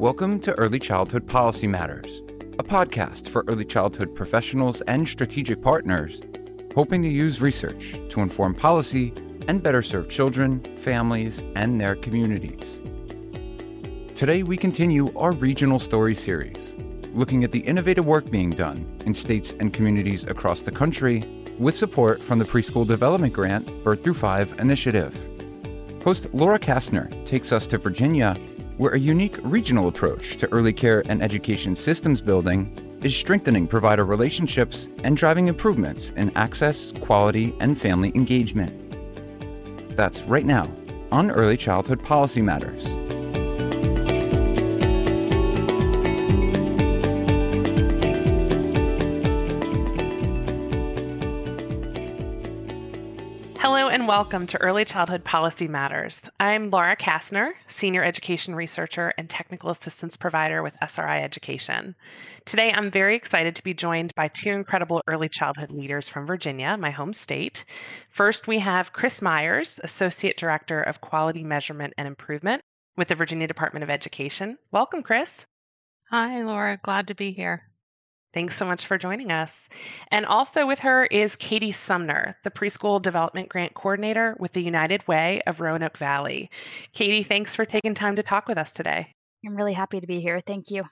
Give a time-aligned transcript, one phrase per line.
[0.00, 2.22] Welcome to Early Childhood Policy Matters,
[2.58, 6.20] a podcast for early childhood professionals and strategic partners
[6.74, 9.12] hoping to use research to inform policy
[9.48, 12.80] and better serve children, families, and their communities.
[14.14, 16.74] Today, we continue our regional story series,
[17.14, 21.24] looking at the innovative work being done in states and communities across the country
[21.58, 25.18] with support from the Preschool Development Grant Birth Through Five initiative.
[26.02, 28.34] Host Laura Kastner takes us to Virginia,
[28.78, 34.04] where a unique regional approach to early care and education systems building is strengthening provider
[34.04, 38.72] relationships and driving improvements in access, quality, and family engagement.
[39.96, 40.70] That's right now
[41.12, 42.99] on Early Childhood Policy Matters.
[54.10, 56.28] Welcome to Early Childhood Policy Matters.
[56.40, 61.94] I'm Laura Kastner, Senior Education Researcher and Technical Assistance Provider with SRI Education.
[62.44, 66.76] Today, I'm very excited to be joined by two incredible early childhood leaders from Virginia,
[66.76, 67.64] my home state.
[68.08, 72.62] First, we have Chris Myers, Associate Director of Quality Measurement and Improvement
[72.96, 74.58] with the Virginia Department of Education.
[74.72, 75.46] Welcome, Chris.
[76.10, 76.80] Hi, Laura.
[76.82, 77.69] Glad to be here.
[78.32, 79.68] Thanks so much for joining us.
[80.10, 85.06] And also with her is Katie Sumner, the Preschool Development Grant Coordinator with the United
[85.08, 86.48] Way of Roanoke Valley.
[86.92, 89.14] Katie, thanks for taking time to talk with us today.
[89.44, 90.40] I'm really happy to be here.
[90.46, 90.84] Thank you.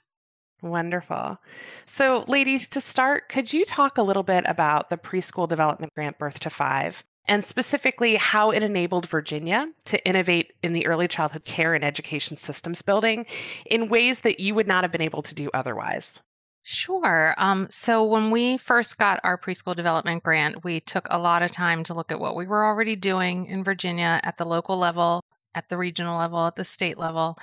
[0.63, 1.39] Wonderful.
[1.87, 6.19] So, ladies, to start, could you talk a little bit about the Preschool Development Grant
[6.19, 7.05] Birth to Five?
[7.29, 12.39] and specifically how it enabled Virginia to innovate in the early childhood care and education
[12.39, 13.27] systems building
[13.67, 16.23] in ways that you would not have been able to do otherwise.
[16.71, 17.35] Sure.
[17.39, 21.51] Um, so when we first got our preschool development grant, we took a lot of
[21.51, 25.25] time to look at what we were already doing in Virginia at the local level,
[25.55, 27.39] at the regional level, at the state level.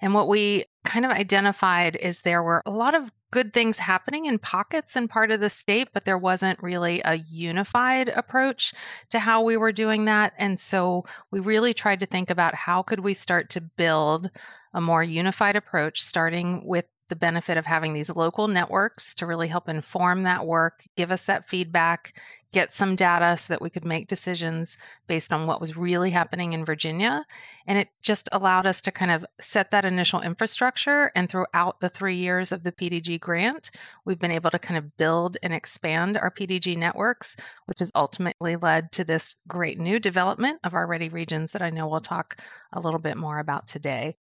[0.00, 4.24] And what we kind of identified is there were a lot of good things happening
[4.24, 8.72] in pockets and part of the state, but there wasn't really a unified approach
[9.10, 10.32] to how we were doing that.
[10.38, 14.30] And so we really tried to think about how could we start to build
[14.72, 19.48] a more unified approach, starting with the benefit of having these local networks to really
[19.48, 22.18] help inform that work, give us that feedback,
[22.54, 26.54] get some data so that we could make decisions based on what was really happening
[26.54, 27.26] in Virginia.
[27.66, 31.12] And it just allowed us to kind of set that initial infrastructure.
[31.14, 33.70] And throughout the three years of the PDG grant,
[34.06, 37.36] we've been able to kind of build and expand our PDG networks,
[37.66, 41.68] which has ultimately led to this great new development of our ready regions that I
[41.68, 42.40] know we'll talk
[42.72, 44.16] a little bit more about today.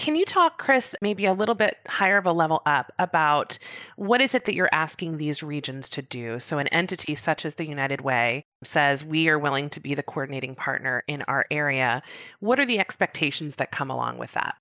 [0.00, 3.58] Can you talk, Chris, maybe a little bit higher of a level up about
[3.96, 6.40] what is it that you're asking these regions to do?
[6.40, 10.02] So, an entity such as the United Way says, We are willing to be the
[10.02, 12.02] coordinating partner in our area.
[12.38, 14.54] What are the expectations that come along with that?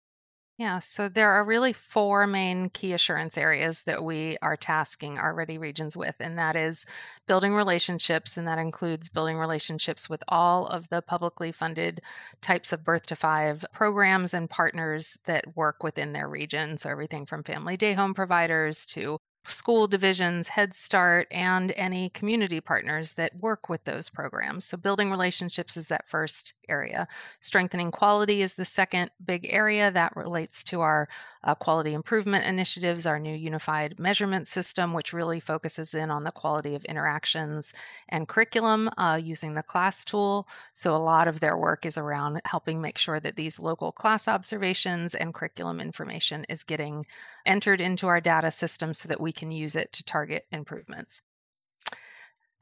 [0.59, 5.33] Yeah, so there are really four main key assurance areas that we are tasking our
[5.33, 6.85] ready regions with, and that is
[7.27, 12.01] building relationships, and that includes building relationships with all of the publicly funded
[12.41, 16.77] types of birth to five programs and partners that work within their region.
[16.77, 19.17] So everything from family day home providers to
[19.47, 24.65] school divisions, Head Start, and any community partners that work with those programs.
[24.65, 27.07] So, building relationships is that first area.
[27.41, 31.07] Strengthening quality is the second big area that relates to our
[31.43, 36.31] uh, quality improvement initiatives, our new unified measurement system, which really focuses in on the
[36.31, 37.73] quality of interactions
[38.09, 40.47] and curriculum uh, using the class tool.
[40.75, 44.27] So, a lot of their work is around helping make sure that these local class
[44.27, 47.05] observations and curriculum information is getting
[47.45, 51.21] entered into our data system so that we can use it to target improvements.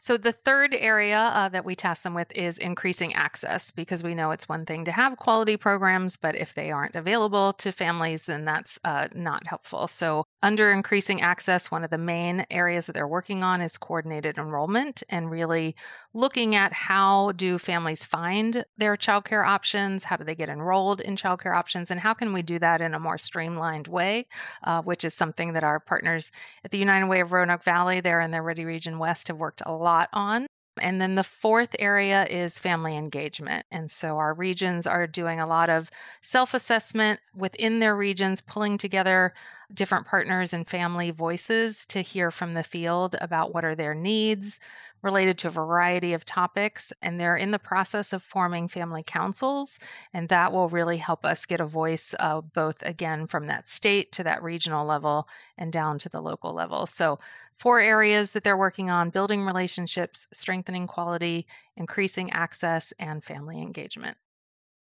[0.08, 4.16] So, the third area uh, that we task them with is increasing access because we
[4.16, 8.26] know it's one thing to have quality programs, but if they aren't available to families,
[8.26, 9.86] then that's uh, not helpful.
[9.90, 14.38] So, under increasing access, one of the main areas that they're working on is coordinated
[14.38, 15.76] enrollment and really
[16.14, 21.18] looking at how do families find their childcare options, how do they get enrolled in
[21.18, 24.26] childcare options, and how can we do that in a more streamlined way,
[24.64, 26.32] uh, which is something that our partners
[26.64, 29.62] at the United Way of Roanoke Valley there in the Ready Region West have worked
[29.66, 30.48] a lot on.
[30.80, 33.66] And then the fourth area is family engagement.
[33.72, 35.90] And so our regions are doing a lot of
[36.22, 39.34] self assessment within their regions, pulling together
[39.74, 44.60] different partners and family voices to hear from the field about what are their needs
[45.02, 46.92] related to a variety of topics.
[47.02, 49.80] And they're in the process of forming family councils.
[50.14, 54.12] And that will really help us get a voice, uh, both again from that state
[54.14, 55.28] to that regional level
[55.58, 56.86] and down to the local level.
[56.86, 57.20] So
[57.58, 64.18] four areas that they're working on building relationships, strengthening quality, increasing access, and family engagement.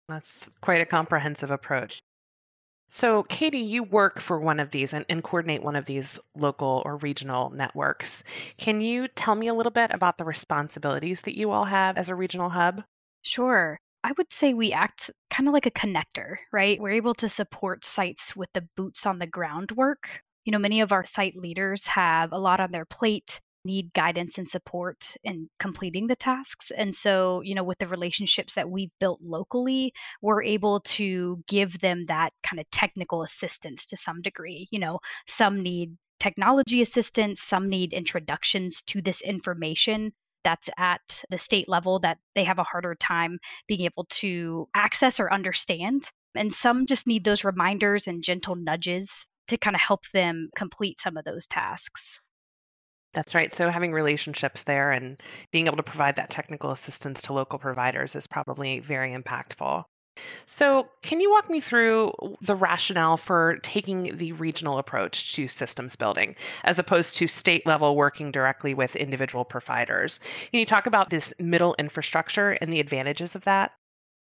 [0.08, 2.00] That's quite a comprehensive approach.
[2.88, 6.82] So, Katie, you work for one of these and, and, coordinate one of these local
[6.86, 8.24] or regional networks.
[8.58, 12.10] Can you tell me a little bit about the responsibilities that you all have as
[12.10, 12.84] a regional hub?
[13.24, 13.80] Sure.
[14.04, 16.80] I would say we act kind of like a connector, right?
[16.80, 20.22] We're able to support sites with the boots on the ground work.
[20.46, 24.38] You know, many of our site leaders have a lot on their plate need guidance
[24.38, 26.72] and support in completing the tasks.
[26.78, 31.80] And so, you know, with the relationships that we've built locally, we're able to give
[31.80, 34.68] them that kind of technical assistance to some degree.
[34.72, 40.14] You know, some need technology assistance, some need introductions to this information
[40.44, 45.20] that's at the state level that they have a harder time being able to access
[45.20, 46.10] or understand.
[46.36, 51.00] And some just need those reminders and gentle nudges to kind of help them complete
[51.00, 52.22] some of those tasks.
[53.16, 53.54] That's right.
[53.54, 55.22] So having relationships there and
[55.52, 59.86] being able to provide that technical assistance to local providers is probably very impactful.
[60.46, 65.98] So, can you walk me through the rationale for taking the regional approach to systems
[65.98, 70.22] building as opposed to state level working directly with individual providers?
[70.52, 73.74] Can you talk about this middle infrastructure and the advantages of that?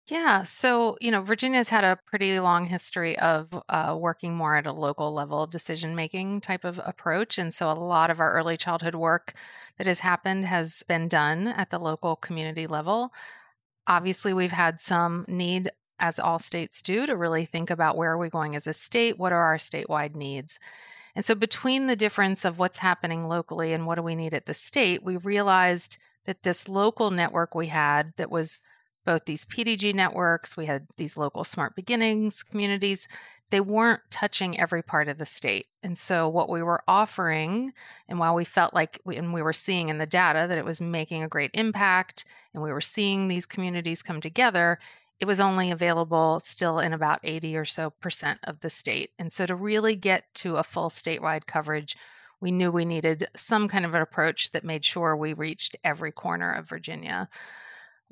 [0.07, 4.67] Yeah, so you know, Virginia's had a pretty long history of uh, working more at
[4.67, 7.39] a local level decision making type of approach.
[7.39, 9.35] And so a lot of our early childhood work
[9.79, 13.13] that has happened has been done at the local community level.
[13.87, 15.71] Obviously, we've had some need,
[16.01, 19.19] as all states do, to really think about where are we going as a state?
[19.19, 20.61] What are our statewide needs?
[21.15, 24.47] And so, between the difference of what's happening locally and what do we need at
[24.47, 28.63] the state, we realized that this local network we had that was
[29.05, 33.09] both these PDG networks, we had these local smart beginnings communities,
[33.51, 35.67] they weren't touching every part of the state.
[35.83, 37.73] And so, what we were offering,
[38.09, 40.65] and while we felt like, we, and we were seeing in the data that it
[40.65, 42.25] was making a great impact,
[42.55, 44.79] and we were seeing these communities come together,
[45.19, 49.11] it was only available still in about 80 or so percent of the state.
[49.19, 51.97] And so, to really get to a full statewide coverage,
[52.41, 56.13] we knew we needed some kind of an approach that made sure we reached every
[56.13, 57.29] corner of Virginia.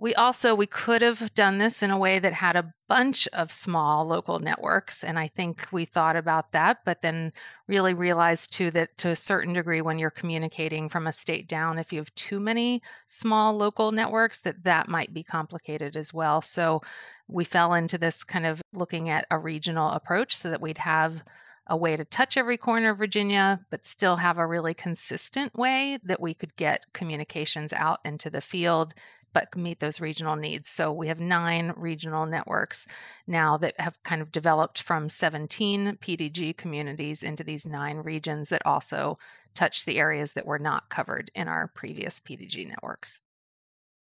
[0.01, 3.53] We also we could have done this in a way that had a bunch of
[3.53, 7.33] small local networks and I think we thought about that but then
[7.67, 11.81] really realized too that to a certain degree when you're communicating from a state down
[11.81, 16.41] if you have too many small local networks that that might be complicated as well.
[16.43, 16.81] So
[17.27, 21.25] we fell into this kind of looking at a regional approach so that we'd have
[21.69, 25.99] a way to touch every corner of Virginia, but still have a really consistent way
[26.03, 28.95] that we could get communications out into the field
[29.33, 30.69] but meet those regional needs.
[30.69, 32.87] So we have nine regional networks
[33.27, 38.65] now that have kind of developed from 17 PDG communities into these nine regions that
[38.65, 39.19] also
[39.55, 43.21] touch the areas that were not covered in our previous PDG networks.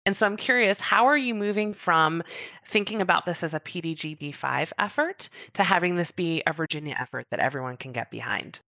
[0.05, 2.23] And so I'm curious, how are you moving from
[2.65, 7.27] thinking about this as a PDG B5 effort to having this be a Virginia effort
[7.29, 8.61] that everyone can get behind?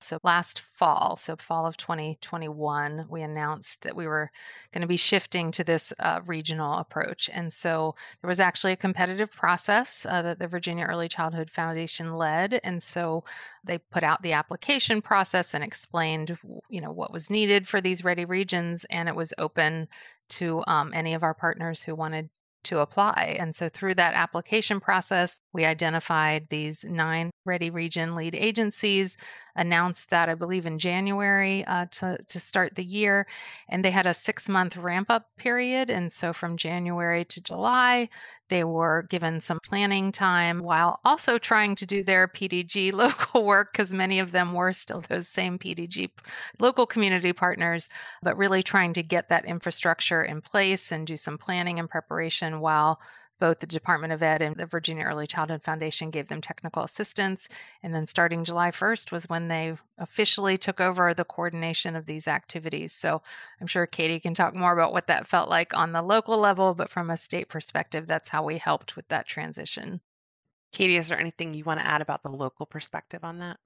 [0.00, 4.30] So last fall, so fall of 2021, we announced that we were
[4.72, 7.30] going to be shifting to this uh, regional approach.
[7.32, 12.14] And so there was actually a competitive process uh, that the Virginia Early Childhood Foundation
[12.14, 12.60] led.
[12.62, 13.24] And so
[13.64, 16.36] they put out the application process and explained,
[16.68, 18.84] you know, what was needed for these ready regions.
[18.90, 19.88] And it was open
[20.28, 22.28] to um, any of our partners who wanted
[22.66, 23.36] to apply.
[23.38, 29.16] And so through that application process, we identified these nine Ready Region lead agencies,
[29.54, 33.26] announced that I believe in January uh, to, to start the year.
[33.68, 35.90] And they had a six month ramp up period.
[35.90, 38.08] And so from January to July,
[38.48, 43.72] they were given some planning time while also trying to do their PDG local work
[43.72, 46.10] because many of them were still those same PDG
[46.58, 47.88] local community partners,
[48.22, 52.60] but really trying to get that infrastructure in place and do some planning and preparation
[52.60, 53.00] while
[53.38, 57.48] both the Department of Ed and the Virginia Early Childhood Foundation gave them technical assistance.
[57.82, 62.28] And then starting July 1st was when they officially took over the coordination of these
[62.28, 62.92] activities.
[62.92, 63.22] So
[63.60, 66.74] I'm sure Katie can talk more about what that felt like on the local level,
[66.74, 70.00] but from a state perspective, that's how we helped with that transition.
[70.72, 73.58] Katie, is there anything you want to add about the local perspective on that?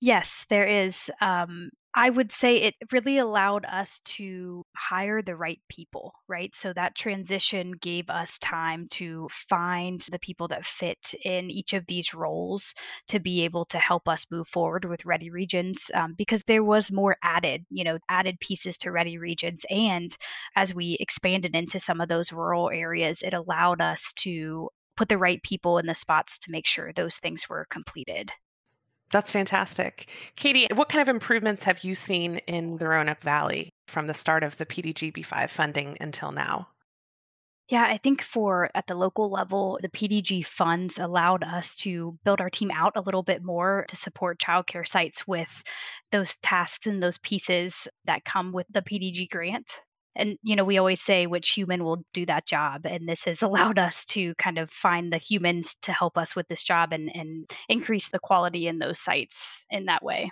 [0.00, 1.10] Yes, there is.
[1.20, 6.54] Um, I would say it really allowed us to hire the right people, right?
[6.54, 11.86] So that transition gave us time to find the people that fit in each of
[11.86, 12.74] these roles
[13.08, 16.92] to be able to help us move forward with Ready Regions um, because there was
[16.92, 19.64] more added, you know, added pieces to Ready Regions.
[19.70, 20.14] And
[20.54, 25.16] as we expanded into some of those rural areas, it allowed us to put the
[25.18, 28.32] right people in the spots to make sure those things were completed.
[29.10, 30.08] That's fantastic.
[30.34, 34.42] Katie, what kind of improvements have you seen in the Roanoke Valley from the start
[34.42, 36.68] of the PDGB5 funding until now?
[37.68, 42.40] Yeah, I think for at the local level, the PDG funds allowed us to build
[42.40, 45.64] our team out a little bit more to support childcare sites with
[46.12, 49.80] those tasks and those pieces that come with the PDG grant.
[50.16, 52.86] And, you know, we always say which human will do that job.
[52.86, 56.48] And this has allowed us to kind of find the humans to help us with
[56.48, 60.30] this job and, and increase the quality in those sites in that way.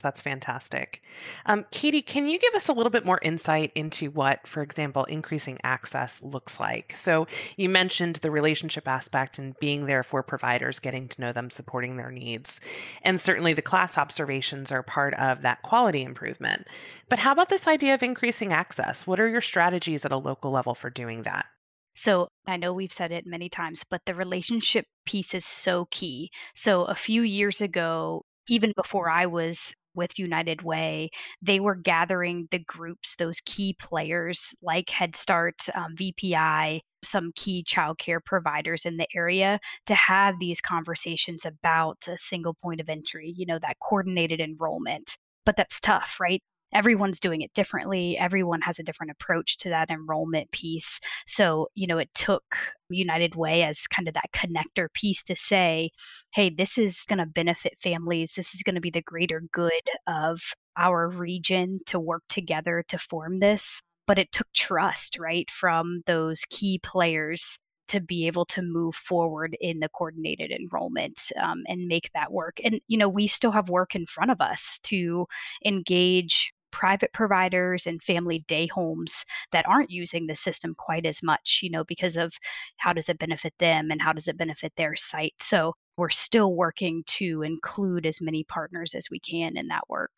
[0.00, 1.02] That's fantastic.
[1.46, 5.04] Um, Katie, can you give us a little bit more insight into what, for example,
[5.04, 6.94] increasing access looks like?
[6.96, 7.26] So,
[7.56, 11.96] you mentioned the relationship aspect and being there for providers, getting to know them, supporting
[11.96, 12.60] their needs.
[13.02, 16.68] And certainly the class observations are part of that quality improvement.
[17.08, 19.04] But how about this idea of increasing access?
[19.04, 21.46] What are your strategies at a local level for doing that?
[21.94, 26.30] So I know we've said it many times, but the relationship piece is so key.
[26.54, 31.10] So a few years ago, even before I was with United Way,
[31.42, 37.64] they were gathering the groups, those key players like Head Start, um, VPI, some key
[37.66, 43.32] childcare providers in the area to have these conversations about a single point of entry,
[43.36, 45.16] you know, that coordinated enrollment.
[45.44, 46.42] But that's tough, right?
[46.72, 48.16] Everyone's doing it differently.
[48.18, 51.00] Everyone has a different approach to that enrollment piece.
[51.26, 52.56] So, you know, it took
[52.90, 55.90] United Way as kind of that connector piece to say,
[56.32, 58.34] hey, this is going to benefit families.
[58.34, 59.72] This is going to be the greater good
[60.06, 60.40] of
[60.76, 63.80] our region to work together to form this.
[64.06, 67.58] But it took trust, right, from those key players
[67.88, 72.58] to be able to move forward in the coordinated enrollment um, and make that work.
[72.62, 75.26] And, you know, we still have work in front of us to
[75.64, 81.60] engage private providers and family day homes that aren't using the system quite as much,
[81.62, 82.32] you know, because of
[82.78, 85.34] how does it benefit them and how does it benefit their site.
[85.40, 90.12] So we're still working to include as many partners as we can in that work.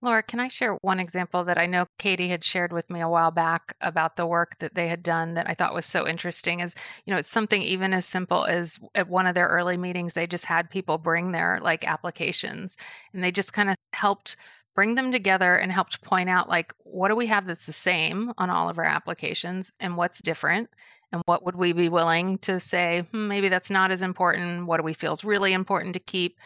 [0.00, 3.08] Laura, can I share one example that I know Katie had shared with me a
[3.08, 6.60] while back about the work that they had done that I thought was so interesting?
[6.60, 6.72] Is,
[7.04, 10.28] you know, it's something even as simple as at one of their early meetings, they
[10.28, 12.76] just had people bring their like applications
[13.12, 14.36] and they just kind of helped
[14.78, 18.32] bring them together and helped point out like what do we have that's the same
[18.38, 20.70] on all of our applications and what's different?
[21.10, 24.66] And what would we be willing to say hmm, maybe that's not as important.
[24.66, 26.38] What do we feel is really important to keep?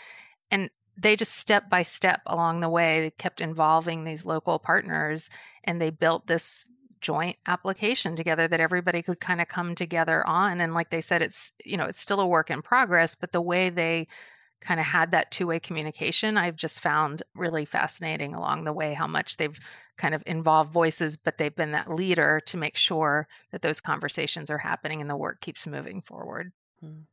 [0.51, 5.29] And they just step by step along the way kept involving these local partners
[5.65, 6.65] and they built this
[7.03, 10.59] joint application together that everybody could kind of come together on.
[10.59, 13.43] And like they said it's you know it's still a work in progress but the
[13.43, 14.09] way they
[14.63, 18.95] kind of had that two way communication, I've just found really fascinating along the way
[18.95, 19.59] how much they've
[19.99, 24.51] kind of involved voices, but they've been that leader to make sure that those conversations
[24.51, 26.53] are happening and the work keeps moving forward.
[26.85, 27.05] Mm.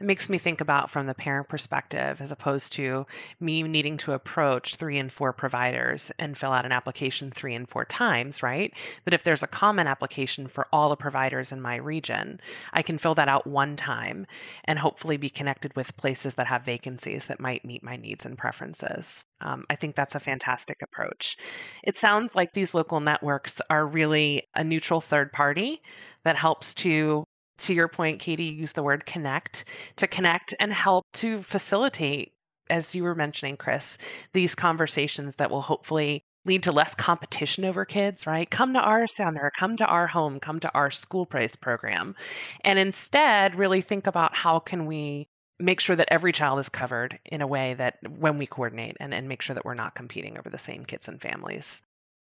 [0.00, 3.06] It makes me think about from the parent perspective as opposed to
[3.40, 7.68] me needing to approach three and four providers and fill out an application three and
[7.68, 8.72] four times, right?
[9.04, 12.40] That if there's a common application for all the providers in my region,
[12.72, 14.26] I can fill that out one time
[14.64, 18.38] and hopefully be connected with places that have vacancies that might meet my needs and
[18.38, 19.24] preferences.
[19.40, 21.36] Um, I think that's a fantastic approach.
[21.82, 25.82] It sounds like these local networks are really a neutral third party
[26.24, 27.24] that helps to
[27.58, 29.64] to your point, Katie used the word connect
[29.96, 32.32] to connect and help to facilitate,
[32.68, 33.98] as you were mentioning, Chris,
[34.32, 38.48] these conversations that will hopefully lead to less competition over kids, right?
[38.48, 42.14] Come to our center, come to our home, come to our school price program.
[42.62, 47.18] And instead, really think about how can we make sure that every child is covered
[47.24, 50.38] in a way that when we coordinate and, and make sure that we're not competing
[50.38, 51.82] over the same kids and families.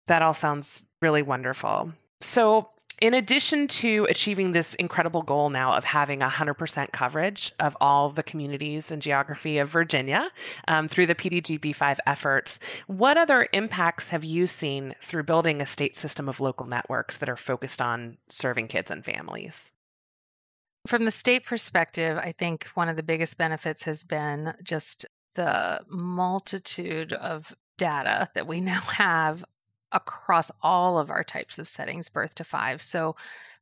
[0.07, 1.91] That all sounds really wonderful.
[2.21, 2.69] So
[3.01, 8.23] in addition to achieving this incredible goal now of having 100% coverage of all the
[8.23, 10.29] communities and geography of Virginia
[10.67, 15.95] um, through the PDGB5 efforts, what other impacts have you seen through building a state
[15.95, 19.71] system of local networks that are focused on serving kids and families?
[20.87, 25.81] From the state perspective, I think one of the biggest benefits has been just the
[25.89, 29.43] multitude of data that we now have
[29.91, 32.81] across all of our types of settings, birth to five.
[32.81, 33.15] So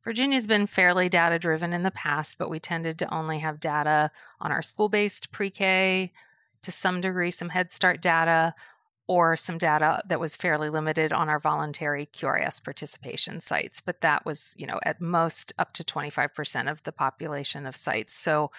[0.03, 4.11] Virginia's been fairly data driven in the past, but we tended to only have data
[4.41, 6.11] on our school based pre K,
[6.61, 8.53] to some degree, some Head Start data,
[9.07, 13.81] or some data that was fairly limited on our voluntary QRS participation sites.
[13.81, 18.15] But that was, you know, at most up to 25% of the population of sites.
[18.15, 18.51] So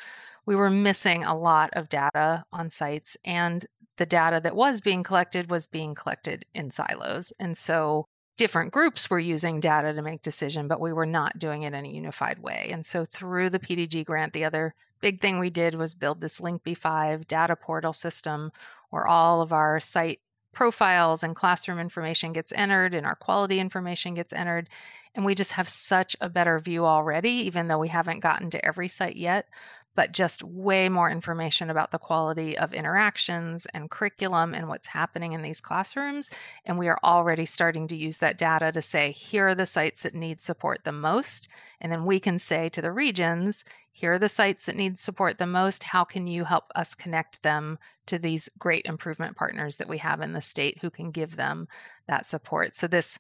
[0.45, 3.17] we were missing a lot of data on sites.
[3.25, 3.65] And
[3.97, 7.33] the data that was being collected was being collected in silos.
[7.39, 11.63] And so different groups were using data to make decision, but we were not doing
[11.63, 12.69] it in a unified way.
[12.73, 16.41] And so through the PDG grant, the other big thing we did was build this
[16.41, 18.51] Linkb5 data portal system
[18.91, 20.21] where all of our site
[20.53, 24.69] profiles and classroom information gets entered and our quality information gets entered.
[25.15, 28.65] And we just have such a better view already, even though we haven't gotten to
[28.65, 29.49] every site yet
[29.95, 35.33] but just way more information about the quality of interactions and curriculum and what's happening
[35.33, 36.31] in these classrooms.
[36.65, 40.03] And we are already starting to use that data to say, here are the sites
[40.03, 41.49] that need support the most.
[41.81, 45.39] And then we can say to the regions, here are the sites that need support
[45.39, 45.85] the most.
[45.85, 50.21] How can you help us connect them to these great improvement partners that we have
[50.21, 51.69] in the state who can give them
[52.09, 52.75] that support?
[52.75, 53.19] So, this,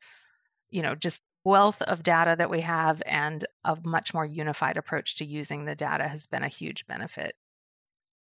[0.71, 5.15] you know, just wealth of data that we have and a much more unified approach
[5.17, 7.37] to using the data has been a huge benefit.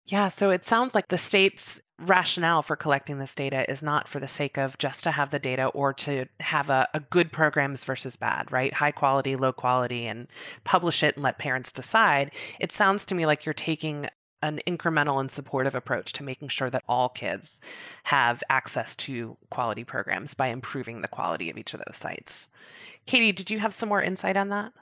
[0.07, 4.19] Yeah, so it sounds like the state's rationale for collecting this data is not for
[4.19, 7.85] the sake of just to have the data or to have a, a, good programs
[7.85, 8.73] versus bad, right?
[8.73, 10.27] High quality, low quality, and
[10.65, 12.33] publish it and let parents decide.
[12.59, 14.09] It sounds to me like you're taking
[14.43, 17.61] an incremental and supportive approach to making sure that all kids
[18.05, 22.49] have access to quality programs by improving the quality of each of those sites.
[23.07, 24.73] Katie, did you have some more insight on that?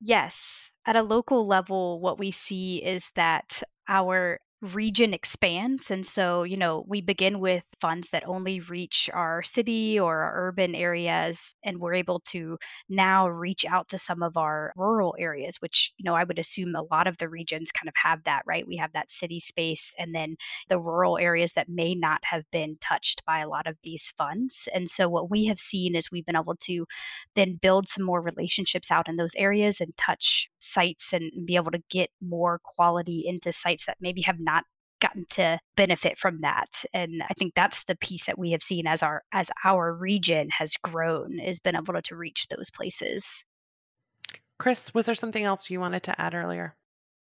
[0.00, 0.70] Yes.
[0.86, 5.90] At a local level, what we see is that our region expands.
[5.90, 10.48] And so, you know, we begin with funds that only reach our city or our
[10.48, 12.58] urban areas, and we're able to
[12.88, 16.74] now reach out to some of our rural areas, which, you know, I would assume
[16.74, 18.66] a lot of the regions kind of have that, right?
[18.66, 20.36] We have that city space and then
[20.68, 24.68] the rural areas that may not have been touched by a lot of these funds.
[24.74, 26.86] And so, what we have seen is we've been able to
[27.34, 31.70] then build some more relationships out in those areas and touch sites and be able
[31.70, 34.64] to get more quality into sites that maybe have not
[35.00, 36.84] gotten to benefit from that.
[36.94, 40.48] And i think that's the piece that we have seen as our as our region
[40.58, 43.44] has grown is been able to reach those places.
[44.58, 46.76] Chris was there something else you wanted to add earlier?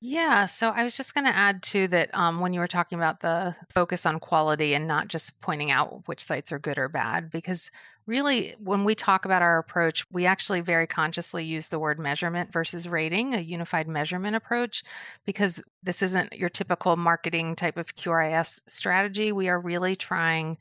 [0.05, 2.97] Yeah, so I was just going to add to that um, when you were talking
[2.97, 6.89] about the focus on quality and not just pointing out which sites are good or
[6.89, 7.71] bad, because
[8.05, 12.51] really, when we talk about our approach, we actually very consciously use the word measurement
[12.51, 14.83] versus rating, a unified measurement approach,
[15.25, 19.31] because this isn't your typical marketing type of QRIS strategy.
[19.31, 20.57] We are really trying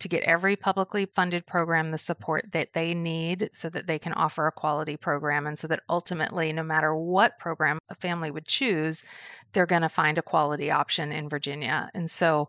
[0.00, 4.12] to get every publicly funded program the support that they need so that they can
[4.12, 8.46] offer a quality program and so that ultimately no matter what program a family would
[8.46, 9.04] choose
[9.52, 12.48] they're going to find a quality option in Virginia and so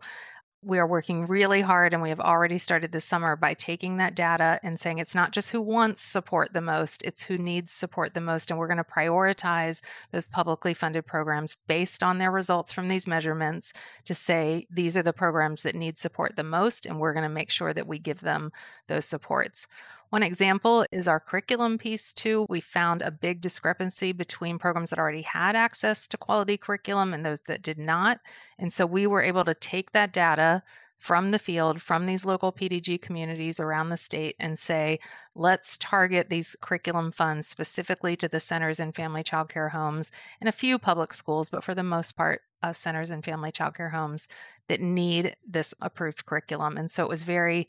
[0.66, 4.16] we are working really hard and we have already started this summer by taking that
[4.16, 8.14] data and saying it's not just who wants support the most, it's who needs support
[8.14, 8.50] the most.
[8.50, 13.06] And we're going to prioritize those publicly funded programs based on their results from these
[13.06, 13.72] measurements
[14.06, 16.84] to say these are the programs that need support the most.
[16.84, 18.50] And we're going to make sure that we give them
[18.88, 19.68] those supports.
[20.16, 22.46] One example is our curriculum piece, too.
[22.48, 27.22] We found a big discrepancy between programs that already had access to quality curriculum and
[27.22, 28.20] those that did not.
[28.58, 30.62] And so we were able to take that data
[30.96, 35.00] from the field, from these local PDG communities around the state, and say,
[35.34, 40.48] let's target these curriculum funds specifically to the centers and family child care homes and
[40.48, 43.90] a few public schools, but for the most part, uh, centers and family child care
[43.90, 44.28] homes
[44.68, 46.78] that need this approved curriculum.
[46.78, 47.68] And so it was very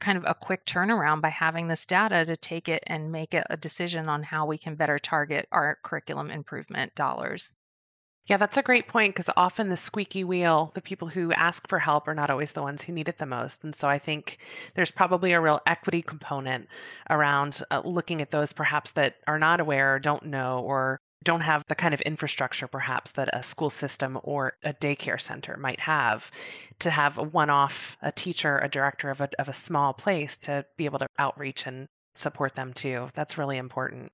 [0.00, 3.46] kind of a quick turnaround by having this data to take it and make it
[3.50, 7.54] a decision on how we can better target our curriculum improvement dollars.
[8.28, 11.78] Yeah, that's a great point because often the squeaky wheel, the people who ask for
[11.78, 13.64] help are not always the ones who need it the most.
[13.64, 14.36] And so I think
[14.74, 16.68] there's probably a real equity component
[17.08, 21.40] around uh, looking at those perhaps that are not aware or don't know or don't
[21.40, 25.80] have the kind of infrastructure perhaps that a school system or a daycare center might
[25.80, 26.30] have
[26.78, 30.64] to have a one-off a teacher a director of a, of a small place to
[30.76, 33.08] be able to outreach and support them too.
[33.14, 34.12] That's really important.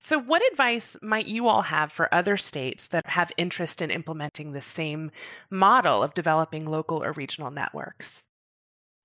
[0.00, 4.52] So what advice might you all have for other states that have interest in implementing
[4.52, 5.10] the same
[5.50, 8.26] model of developing local or regional networks?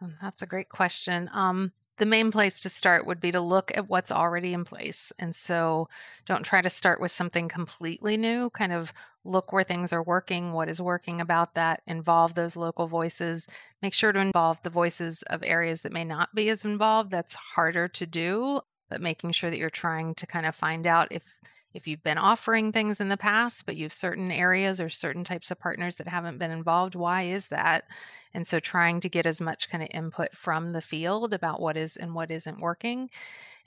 [0.02, 1.30] Um, that's a great question.
[1.32, 5.14] Um, the main place to start would be to look at what's already in place.
[5.20, 5.88] And so
[6.26, 8.50] don't try to start with something completely new.
[8.50, 8.92] Kind of
[9.24, 13.48] look where things are working, what is working about that, involve those local voices.
[13.82, 17.12] Make sure to involve the voices of areas that may not be as involved.
[17.12, 21.10] That's harder to do, but making sure that you're trying to kind of find out
[21.12, 21.40] if
[21.74, 25.52] if you've been offering things in the past, but you've certain areas or certain types
[25.52, 27.86] of partners that haven't been involved, why is that?
[28.34, 31.78] And so trying to get as much kind of input from the field about what
[31.78, 33.10] is and what isn't working.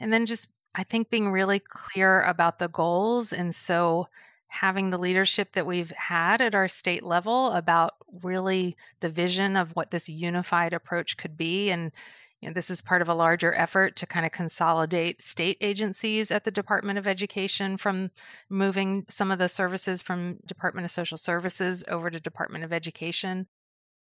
[0.01, 3.33] And then just, I think, being really clear about the goals.
[3.33, 4.09] And so
[4.49, 9.73] having the leadership that we've had at our state level about really the vision of
[9.73, 11.91] what this unified approach could be and
[12.43, 16.33] You know, this is part of a larger effort to kind of consolidate state agencies
[16.33, 18.11] at the Department of Education from
[18.51, 23.47] moving some of the services from Department of Social Services over to Department of Education.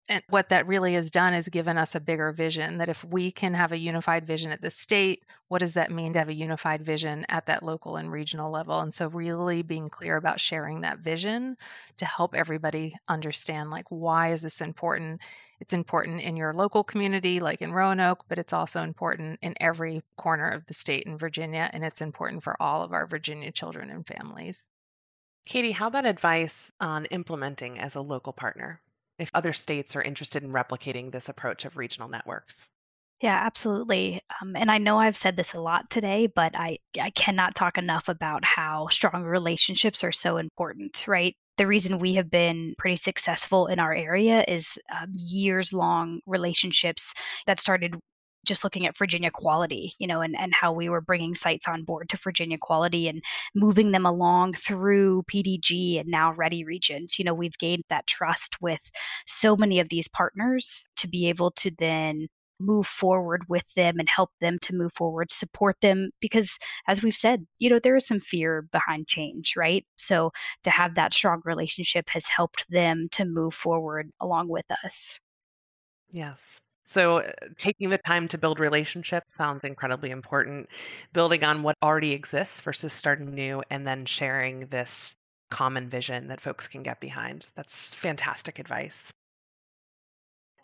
[0.08, 3.30] And what that really has done is given us a bigger vision that if we
[3.30, 6.34] can have a unified vision at the state, what does that mean to have a
[6.34, 8.80] unified vision at that local and regional level?
[8.80, 11.56] And so, really being clear about sharing that vision
[11.96, 15.22] to help everybody understand like, why is this important?
[15.64, 20.02] It's important in your local community, like in Roanoke, but it's also important in every
[20.18, 21.70] corner of the state in Virginia.
[21.72, 24.66] And it's important for all of our Virginia children and families.
[25.46, 28.82] Katie, how about advice on implementing as a local partner?
[29.18, 32.70] if other states are interested in replicating this approach of regional networks.
[33.20, 34.20] Yeah, absolutely.
[34.42, 37.78] Um, and I know I've said this a lot today, but I, I cannot talk
[37.78, 41.36] enough about how strong relationships are so important, right?
[41.56, 47.14] The reason we have been pretty successful in our area is um, years long relationships
[47.46, 47.96] that started
[48.44, 51.82] just looking at Virginia Quality, you know, and, and how we were bringing sites on
[51.82, 53.22] board to Virginia Quality and
[53.54, 57.18] moving them along through PDG and now Ready Regions.
[57.18, 58.90] You know, we've gained that trust with
[59.26, 62.28] so many of these partners to be able to then
[62.60, 66.10] move forward with them and help them to move forward, support them.
[66.20, 69.84] Because as we've said, you know, there is some fear behind change, right?
[69.96, 75.18] So to have that strong relationship has helped them to move forward along with us.
[76.10, 76.60] Yes.
[76.86, 80.68] So, uh, taking the time to build relationships sounds incredibly important.
[81.14, 85.16] Building on what already exists versus starting new, and then sharing this
[85.50, 87.48] common vision that folks can get behind.
[87.56, 89.10] That's fantastic advice.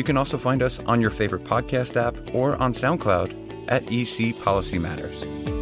[0.00, 4.34] You can also find us on your favorite podcast app or on SoundCloud at EC
[4.42, 5.59] Policy Matters.